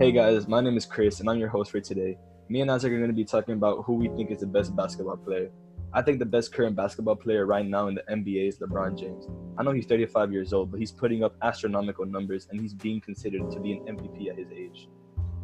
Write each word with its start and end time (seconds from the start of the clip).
Hey 0.00 0.12
guys, 0.12 0.46
my 0.46 0.60
name 0.60 0.76
is 0.76 0.86
Chris 0.86 1.18
and 1.18 1.28
I'm 1.28 1.40
your 1.40 1.48
host 1.48 1.72
for 1.72 1.80
today. 1.80 2.16
Me 2.48 2.60
and 2.60 2.70
Isaac 2.70 2.92
are 2.92 2.98
going 2.98 3.10
to 3.10 3.16
be 3.16 3.24
talking 3.24 3.54
about 3.54 3.84
who 3.84 3.94
we 3.94 4.06
think 4.06 4.30
is 4.30 4.38
the 4.38 4.46
best 4.46 4.76
basketball 4.76 5.16
player. 5.16 5.50
I 5.92 6.02
think 6.02 6.20
the 6.20 6.24
best 6.24 6.52
current 6.52 6.76
basketball 6.76 7.16
player 7.16 7.46
right 7.46 7.66
now 7.66 7.88
in 7.88 7.96
the 7.96 8.04
NBA 8.08 8.46
is 8.46 8.58
LeBron 8.60 8.96
James. 8.96 9.26
I 9.58 9.64
know 9.64 9.72
he's 9.72 9.86
35 9.86 10.30
years 10.30 10.52
old, 10.52 10.70
but 10.70 10.78
he's 10.78 10.92
putting 10.92 11.24
up 11.24 11.34
astronomical 11.42 12.06
numbers 12.06 12.46
and 12.48 12.60
he's 12.60 12.74
being 12.74 13.00
considered 13.00 13.50
to 13.50 13.58
be 13.58 13.72
an 13.72 13.96
MVP 13.96 14.30
at 14.30 14.38
his 14.38 14.46
age. 14.52 14.86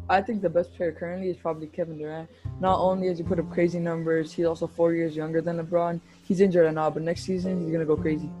I 0.07 0.21
think 0.21 0.41
the 0.41 0.49
best 0.49 0.73
player 0.73 0.93
currently 0.93 1.27
is 1.29 1.35
probably 1.35 1.67
Kevin 1.67 1.97
Durant. 1.97 2.29
Not 2.61 2.79
only 2.79 3.09
has 3.09 3.17
he 3.17 3.25
put 3.25 3.39
up 3.39 3.51
crazy 3.51 3.79
numbers, 3.79 4.31
he's 4.31 4.45
also 4.45 4.67
four 4.67 4.93
years 4.93 5.17
younger 5.17 5.41
than 5.41 5.59
LeBron. 5.59 5.99
He's 6.23 6.39
injured 6.39 6.67
and 6.67 6.79
all, 6.79 6.91
but 6.91 7.03
next 7.03 7.23
season 7.23 7.61
he's 7.61 7.73
gonna 7.73 7.83
go 7.83 7.97
crazy. 7.97 8.31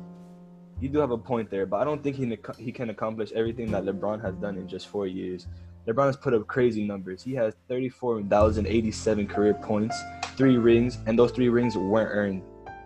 You 0.79 0.87
do 0.87 0.99
have 0.99 1.11
a 1.11 1.17
point 1.17 1.49
there, 1.49 1.65
but 1.65 1.81
I 1.81 1.83
don't 1.83 2.01
think 2.01 2.15
he 2.15 2.37
he 2.57 2.71
can 2.71 2.89
accomplish 2.89 3.33
everything 3.33 3.69
that 3.71 3.83
LeBron 3.83 4.21
has 4.21 4.35
done 4.35 4.57
in 4.57 4.65
just 4.65 4.87
four 4.87 5.07
years. 5.07 5.47
LeBron 5.87 6.07
has 6.07 6.17
put 6.17 6.33
up 6.33 6.47
crazy 6.47 6.83
numbers. 6.85 7.21
He 7.21 7.33
has 7.35 7.53
34,087 7.67 9.27
career 9.27 9.53
points, 9.53 9.95
three 10.35 10.57
rings, 10.57 10.97
and 11.05 11.17
those 11.17 11.31
three 11.31 11.49
rings 11.49 11.77
weren't 11.77 12.09
earned. 12.11 12.41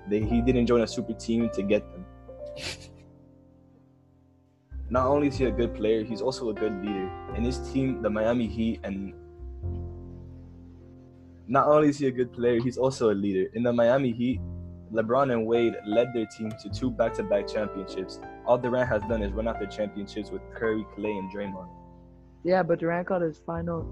They, 0.09 0.21
he 0.21 0.41
didn't 0.41 0.65
join 0.65 0.81
a 0.81 0.87
super 0.87 1.13
team 1.13 1.49
to 1.53 1.61
get 1.61 1.83
them. 1.93 2.05
Not 4.89 5.05
only 5.05 5.27
is 5.27 5.37
he 5.37 5.45
a 5.45 5.51
good 5.51 5.75
player, 5.75 6.03
he's 6.03 6.21
also 6.21 6.49
a 6.49 6.53
good 6.53 6.73
leader. 6.83 7.09
And 7.35 7.45
his 7.45 7.59
team, 7.71 8.01
the 8.01 8.09
Miami 8.09 8.47
Heat, 8.47 8.79
and 8.83 9.13
not 11.47 11.67
only 11.67 11.89
is 11.89 11.99
he 11.99 12.07
a 12.07 12.11
good 12.11 12.33
player, 12.33 12.59
he's 12.59 12.77
also 12.77 13.11
a 13.11 13.13
leader. 13.13 13.51
In 13.53 13.61
the 13.61 13.71
Miami 13.71 14.11
Heat, 14.11 14.41
LeBron 14.91 15.31
and 15.31 15.45
Wade 15.45 15.75
led 15.85 16.11
their 16.13 16.25
team 16.25 16.51
to 16.63 16.69
two 16.69 16.89
back-to-back 16.89 17.47
championships. 17.47 18.19
All 18.47 18.57
Durant 18.57 18.89
has 18.89 19.03
done 19.03 19.21
is 19.21 19.31
run 19.31 19.47
after 19.47 19.67
championships 19.67 20.31
with 20.31 20.41
Curry, 20.55 20.85
Klay, 20.97 21.19
and 21.19 21.31
Draymond. 21.31 21.69
Yeah, 22.43 22.63
but 22.63 22.79
Durant 22.79 23.07
got 23.07 23.21
his 23.21 23.37
final. 23.45 23.85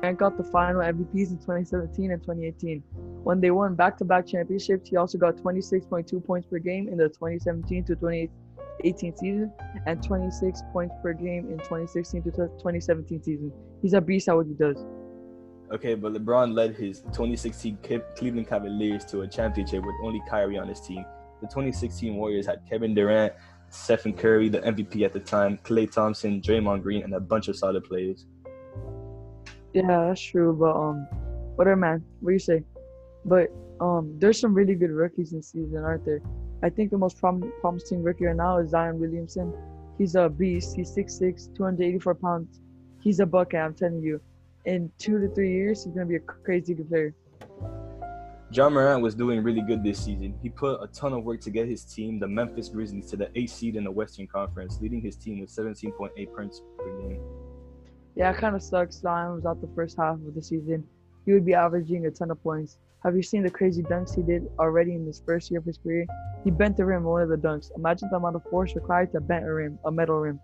Durant 0.00 0.18
got 0.18 0.36
the 0.36 0.44
final 0.44 0.80
MVPs 0.80 1.30
in 1.30 1.38
2017 1.38 2.10
and 2.10 2.20
2018. 2.20 2.82
When 3.22 3.40
they 3.40 3.52
won 3.52 3.76
back-to-back 3.76 4.26
championships, 4.26 4.88
he 4.88 4.96
also 4.96 5.16
got 5.16 5.36
26.2 5.36 6.24
points 6.26 6.46
per 6.48 6.58
game 6.58 6.88
in 6.88 6.96
the 6.96 7.08
2017 7.08 7.84
to 7.84 7.94
2018 7.94 9.16
season 9.16 9.52
and 9.86 10.02
26 10.02 10.62
points 10.72 10.94
per 11.02 11.12
game 11.12 11.48
in 11.50 11.58
2016 11.58 12.22
to 12.24 12.30
2017 12.32 13.22
season. 13.22 13.52
He's 13.80 13.92
a 13.94 14.00
beast 14.00 14.28
at 14.28 14.36
what 14.36 14.46
he 14.46 14.54
does. 14.54 14.84
Okay, 15.72 15.94
but 15.94 16.12
LeBron 16.12 16.52
led 16.52 16.74
his 16.74 17.00
2016 17.00 17.78
Cleveland 18.16 18.48
Cavaliers 18.48 19.04
to 19.06 19.22
a 19.22 19.28
championship 19.28 19.84
with 19.84 19.94
only 20.02 20.20
Kyrie 20.28 20.58
on 20.58 20.68
his 20.68 20.80
team. 20.80 21.04
The 21.40 21.46
2016 21.46 22.14
Warriors 22.14 22.46
had 22.46 22.60
Kevin 22.68 22.94
Durant, 22.94 23.32
Stephen 23.72 24.12
Curry, 24.12 24.50
the 24.50 24.60
MVP 24.60 25.02
at 25.02 25.12
the 25.14 25.20
time, 25.20 25.58
Klay 25.64 25.90
Thompson, 25.90 26.42
Draymond 26.42 26.82
Green, 26.82 27.02
and 27.02 27.14
a 27.14 27.20
bunch 27.20 27.48
of 27.48 27.56
solid 27.56 27.84
players. 27.84 28.26
Yeah, 29.72 30.06
that's 30.08 30.20
true. 30.20 30.54
But 30.54 30.76
um, 30.76 31.06
whatever, 31.56 31.76
man. 31.76 32.04
What 32.20 32.32
you 32.32 32.38
say? 32.38 32.62
But 33.24 33.48
um, 33.80 34.14
there's 34.18 34.38
some 34.38 34.52
really 34.52 34.74
good 34.74 34.90
rookies 34.90 35.30
this 35.30 35.48
season, 35.48 35.78
aren't 35.78 36.04
there? 36.04 36.20
I 36.62 36.68
think 36.68 36.90
the 36.90 36.98
most 36.98 37.18
prom- 37.18 37.52
promising 37.60 38.02
rookie 38.02 38.26
right 38.26 38.36
now 38.36 38.58
is 38.58 38.70
Zion 38.70 39.00
Williamson. 39.00 39.54
He's 39.96 40.14
a 40.16 40.28
beast. 40.28 40.76
He's 40.76 40.90
6'6", 40.90 41.54
284 41.56 42.14
pounds. 42.16 42.60
He's 43.02 43.20
a 43.20 43.26
bucket. 43.26 43.60
I'm 43.60 43.74
telling 43.74 44.02
you. 44.02 44.20
In 44.66 44.92
two 44.98 45.18
to 45.18 45.34
three 45.34 45.52
years, 45.52 45.84
he's 45.84 45.94
gonna 45.94 46.06
be 46.06 46.16
a 46.16 46.20
crazy 46.20 46.74
good 46.74 46.88
player. 46.88 47.14
Ja 48.54 48.68
Morant 48.68 49.02
was 49.02 49.14
doing 49.14 49.42
really 49.42 49.62
good 49.62 49.82
this 49.82 50.04
season. 50.04 50.38
He 50.42 50.50
put 50.50 50.78
a 50.82 50.86
ton 50.88 51.14
of 51.14 51.24
work 51.24 51.40
to 51.40 51.50
get 51.50 51.66
his 51.66 51.84
team, 51.84 52.20
the 52.20 52.28
Memphis 52.28 52.68
Grizzlies, 52.68 53.08
to 53.08 53.16
the 53.16 53.30
eighth 53.34 53.52
seed 53.52 53.76
in 53.76 53.84
the 53.84 53.90
Western 53.90 54.26
Conference, 54.26 54.78
leading 54.78 55.00
his 55.00 55.16
team 55.16 55.40
with 55.40 55.48
17.8 55.48 56.36
points 56.36 56.60
per 56.76 57.00
game. 57.00 57.22
Yeah, 58.14 58.30
it 58.30 58.36
kind 58.36 58.54
of 58.54 58.62
sucks. 58.62 58.96
Zion 58.96 59.36
was 59.36 59.46
out 59.46 59.62
the 59.62 59.70
first 59.74 59.96
half 59.96 60.16
of 60.16 60.34
the 60.34 60.42
season. 60.42 60.84
He 61.24 61.32
would 61.32 61.46
be 61.46 61.54
averaging 61.54 62.04
a 62.04 62.10
ton 62.10 62.30
of 62.30 62.42
points. 62.42 62.76
Have 63.04 63.16
you 63.16 63.22
seen 63.22 63.42
the 63.42 63.48
crazy 63.48 63.82
dunks 63.84 64.14
he 64.14 64.20
did 64.20 64.46
already 64.58 64.96
in 64.96 65.06
his 65.06 65.22
first 65.24 65.50
year 65.50 65.60
of 65.60 65.64
his 65.64 65.78
career? 65.78 66.04
He 66.44 66.50
bent 66.50 66.76
the 66.76 66.84
rim 66.84 67.06
on 67.06 67.10
one 67.10 67.22
of 67.22 67.30
the 67.30 67.36
dunks. 67.36 67.70
Imagine 67.74 68.10
the 68.10 68.16
amount 68.16 68.36
of 68.36 68.42
force 68.50 68.74
required 68.74 69.12
to 69.12 69.20
bend 69.22 69.46
a 69.46 69.52
rim, 69.52 69.78
a 69.86 69.90
metal 69.90 70.18
rim. 70.18 70.38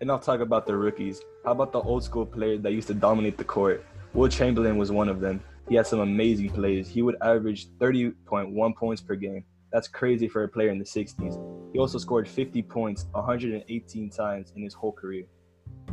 And 0.00 0.10
I'll 0.10 0.18
talk 0.18 0.40
about 0.40 0.66
the 0.66 0.78
rookies. 0.78 1.20
How 1.44 1.52
about 1.52 1.72
the 1.72 1.80
old 1.82 2.04
school 2.04 2.24
players 2.24 2.62
that 2.62 2.72
used 2.72 2.88
to 2.88 2.94
dominate 2.94 3.36
the 3.36 3.44
court? 3.44 3.84
Wilt 4.14 4.32
Chamberlain 4.32 4.78
was 4.78 4.90
one 4.90 5.10
of 5.10 5.20
them. 5.20 5.42
He 5.70 5.76
had 5.76 5.86
some 5.86 6.00
amazing 6.00 6.50
plays. 6.50 6.88
He 6.88 7.00
would 7.00 7.14
average 7.22 7.68
30.1 7.78 8.74
points 8.74 9.00
per 9.00 9.14
game. 9.14 9.44
That's 9.72 9.86
crazy 9.86 10.26
for 10.26 10.42
a 10.42 10.48
player 10.48 10.70
in 10.70 10.80
the 10.80 10.84
60s. 10.84 11.72
He 11.72 11.78
also 11.78 11.96
scored 11.96 12.26
50 12.26 12.60
points 12.62 13.06
118 13.12 14.10
times 14.10 14.52
in 14.56 14.64
his 14.64 14.74
whole 14.74 14.90
career. 14.90 15.26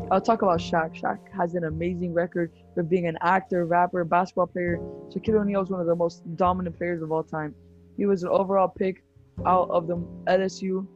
I'll 0.10 0.20
talk 0.20 0.42
about 0.42 0.60
Shaq. 0.60 1.00
Shaq 1.00 1.20
has 1.32 1.54
an 1.54 1.66
amazing 1.66 2.12
record 2.16 2.52
for 2.74 2.82
being 2.82 3.06
an 3.06 3.20
actor, 3.22 3.68
rapper, 3.68 4.04
basketball 4.04 4.48
player. 4.48 4.80
Shaquille 5.10 5.42
O'Neal 5.42 5.62
is 5.62 5.70
one 5.70 5.80
of 5.80 5.86
the 5.86 5.96
most 5.96 6.24
dominant 6.36 6.76
players 6.76 7.04
of 7.04 7.12
all 7.12 7.24
time. 7.24 7.54
He 7.98 8.08
was 8.08 8.24
an 8.24 8.30
overall 8.30 8.70
pick 8.70 9.04
out 9.46 9.70
of 9.70 9.86
the 9.86 9.98
LSU, 10.26 10.88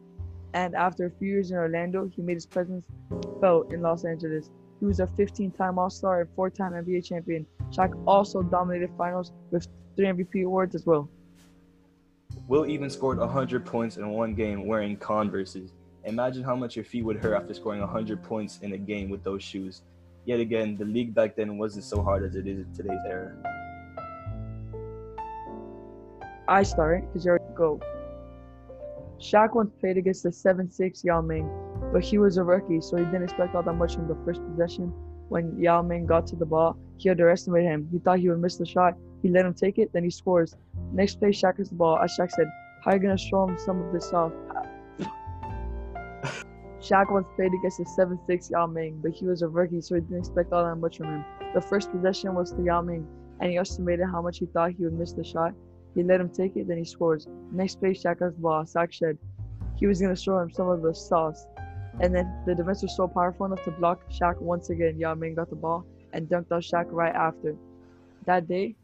and 0.56 0.74
after 0.74 1.06
a 1.06 1.12
few 1.12 1.28
years 1.28 1.52
in 1.52 1.58
Orlando, 1.58 2.10
he 2.16 2.24
made 2.24 2.34
his 2.34 2.48
presence 2.48 2.88
felt 3.40 3.72
in 3.72 3.84
Los 3.84 4.06
Angeles. 4.06 4.50
He 4.80 4.88
was 4.88 5.00
a 5.00 5.06
15-time 5.06 5.78
All-Star 5.78 6.22
and 6.22 6.30
four-time 6.36 6.72
NBA 6.72 7.06
champion. 7.06 7.46
Shaq 7.72 7.92
also 8.06 8.44
dominated 8.44 8.90
finals 8.98 9.32
with 9.50 9.68
three 9.96 10.06
MVP 10.06 10.46
awards 10.46 10.76
as 10.76 10.86
well. 10.86 11.10
Will 12.48 12.66
even 12.66 12.90
scored 12.90 13.18
100 13.18 13.66
points 13.66 13.98
in 13.98 14.10
one 14.10 14.34
game 14.34 14.68
wearing 14.68 14.98
Converses. 14.98 15.72
Imagine 16.04 16.44
how 16.44 16.56
much 16.56 16.76
your 16.76 16.86
feet 16.86 17.06
would 17.06 17.18
hurt 17.18 17.36
after 17.36 17.54
scoring 17.54 17.82
100 17.82 18.24
points 18.24 18.60
in 18.62 18.74
a 18.74 18.78
game 18.78 19.10
with 19.10 19.24
those 19.24 19.44
shoes. 19.44 19.84
Yet 20.26 20.40
again, 20.40 20.78
the 20.78 20.86
league 20.86 21.14
back 21.14 21.36
then 21.36 21.58
wasn't 21.58 21.86
so 21.86 22.02
hard 22.02 22.24
as 22.24 22.36
it 22.36 22.48
is 22.48 22.60
in 22.60 22.74
today's 22.74 23.00
era. 23.08 23.36
I 26.48 26.64
start 26.64 27.06
because 27.08 27.26
you 27.26 27.32
already 27.32 27.56
go. 27.56 27.80
Shaq 29.20 29.56
once 29.56 29.72
played 29.80 29.98
against 29.98 30.24
the 30.24 30.30
7'6 30.30 31.04
Yao 31.04 31.22
Ming, 31.22 31.50
but 31.94 32.04
he 32.04 32.18
was 32.18 32.38
a 32.38 32.44
rookie, 32.44 32.82
so 32.82 32.98
he 32.98 33.06
didn't 33.06 33.24
expect 33.24 33.56
all 33.56 33.64
that 33.64 33.74
much 33.74 33.96
from 33.96 34.08
the 34.08 34.18
first 34.26 34.42
possession. 34.50 34.92
When 35.32 35.58
Yao 35.58 35.82
Ming 35.82 36.06
got 36.06 36.28
to 36.28 36.36
the 36.36 36.46
ball, 36.46 36.76
he 36.98 37.10
underestimated 37.10 37.70
him. 37.70 37.88
He 37.90 38.00
thought 38.00 38.20
he 38.20 38.28
would 38.28 38.42
miss 38.42 38.58
the 38.58 38.66
shot. 38.66 38.98
He 39.22 39.30
let 39.30 39.46
him 39.46 39.54
take 39.54 39.78
it, 39.78 39.94
then 39.94 40.04
he 40.04 40.10
scores. 40.10 40.58
Next 40.92 41.22
play, 41.22 41.30
Shaq 41.30 41.56
has 41.58 41.70
the 41.70 41.76
ball. 41.76 41.98
As 42.00 42.12
Shaq 42.20 42.32
said, 42.32 42.48
How 42.84 42.92
are 42.92 42.96
you 42.96 43.00
going 43.02 43.16
to 43.16 43.24
show 43.24 43.48
him 43.48 43.58
some 43.58 43.82
of 43.82 43.94
this 43.94 44.12
off? 44.12 44.34
Shaq 46.82 47.10
once 47.10 47.28
played 47.38 47.54
against 47.54 47.78
the 47.78 47.86
7'6 48.28 48.52
Yao 48.52 48.68
Ming, 48.68 49.00
but 49.02 49.14
he 49.14 49.26
was 49.26 49.42
a 49.42 49.48
rookie, 49.48 49.80
so 49.80 49.96
he 49.96 50.02
didn't 50.02 50.18
expect 50.18 50.52
all 50.52 50.66
that 50.66 50.76
much 50.76 50.98
from 50.98 51.08
him. 51.08 51.26
The 51.54 51.62
first 51.62 51.94
possession 51.94 52.36
was 52.36 52.52
to 52.52 52.62
Yao 52.62 52.82
Ming, 52.82 53.08
and 53.40 53.52
he 53.52 53.58
estimated 53.58 54.08
how 54.12 54.22
much 54.22 54.40
he 54.40 54.48
thought 54.48 54.72
he 54.72 54.84
would 54.84 55.00
miss 55.00 55.14
the 55.14 55.24
shot. 55.24 55.54
He 55.96 56.04
let 56.04 56.20
him 56.20 56.28
take 56.28 56.58
it, 56.58 56.68
then 56.68 56.78
he 56.78 56.84
scores. 56.84 57.26
Next 57.54 57.80
play, 57.80 57.92
Shaq 57.92 58.20
has 58.20 58.34
the 58.34 58.42
ball. 58.42 58.66
Shaq 58.66 58.94
said 58.94 59.18
he 59.78 59.88
was 59.88 60.02
going 60.02 60.14
to 60.14 60.22
show 60.22 60.38
him 60.40 60.52
some 60.52 60.68
of 60.68 60.82
the 60.82 60.94
sauce. 60.94 61.46
And 62.00 62.16
then 62.16 62.32
the 62.46 62.56
defense 62.56 62.82
was 62.82 62.96
so 62.96 63.08
powerful 63.08 63.46
enough 63.46 63.64
to 63.66 63.72
block 63.72 64.10
Shaq 64.10 64.40
once 64.40 64.70
again. 64.70 64.98
Yao 64.98 65.14
Ming 65.14 65.36
got 65.36 65.50
the 65.50 65.56
ball 65.56 65.86
and 66.14 66.28
dunked 66.28 66.52
on 66.52 66.62
Shaq 66.62 66.86
right 66.90 67.14
after. 67.14 67.56
That 68.26 68.48
day, 68.48 68.76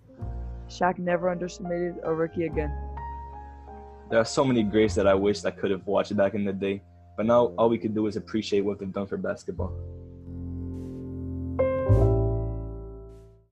Shaq 0.70 1.00
never 1.00 1.30
underestimated 1.30 1.96
a 2.04 2.14
rookie 2.14 2.46
again. 2.46 2.74
There 4.10 4.20
are 4.20 4.26
so 4.26 4.44
many 4.44 4.64
greats 4.64 4.96
that 4.96 5.08
I 5.08 5.14
wish 5.14 5.44
I 5.46 5.52
could 5.52 5.72
have 5.72 5.86
watched 5.86 6.16
back 6.16 6.34
in 6.34 6.46
the 6.46 6.54
day, 6.54 6.82
but 7.16 7.26
now 7.26 7.48
all 7.58 7.70
we 7.70 7.78
could 7.78 7.94
do 7.94 8.08
is 8.08 8.16
appreciate 8.16 8.62
what 8.62 8.80
they've 8.80 8.92
done 8.92 9.08
for 9.08 9.18
basketball. 9.18 9.74